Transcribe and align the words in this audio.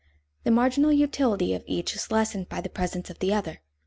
The 0.45 0.49
marginal 0.49 0.91
utility 0.91 1.53
of 1.53 1.63
each 1.67 1.95
is 1.95 2.09
lessened 2.09 2.49
by 2.49 2.59
the 2.59 2.69
presence 2.71 3.11
of 3.11 3.19
the 3.19 3.35
other. 3.35 3.61